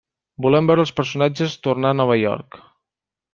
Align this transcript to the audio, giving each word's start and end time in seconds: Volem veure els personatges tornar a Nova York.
Volem 0.45 0.69
veure 0.71 0.81
els 0.85 0.93
personatges 0.99 1.59
tornar 1.67 1.93
a 1.95 1.99
Nova 2.01 2.17
York. 2.23 2.59